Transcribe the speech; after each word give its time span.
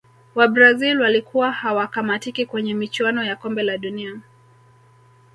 wabrazil 0.35 1.01
walikuwa 1.01 1.51
hawakamatiki 1.51 2.45
kwenye 2.45 2.73
michuano 2.73 3.23
ya 3.23 3.35
kombe 3.35 3.63
la 3.63 3.77
dunia 3.77 4.19